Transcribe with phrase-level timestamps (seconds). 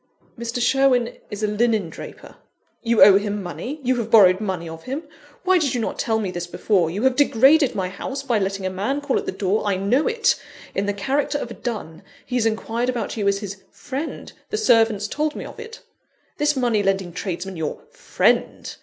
[0.35, 0.59] "Mr.
[0.59, 2.37] Sherwin is a linen draper"
[2.81, 3.79] "You owe him money?
[3.83, 5.03] you have borrowed money of him?
[5.43, 6.89] Why did you not tell me this before?
[6.89, 10.07] You have degraded my house by letting a man call at the door I know
[10.07, 10.41] it!
[10.73, 12.01] in the character of a dun.
[12.25, 15.81] He has inquired about you as his 'friend,' the servants told me of it.
[16.39, 18.77] This money lending tradesman, your _'friend!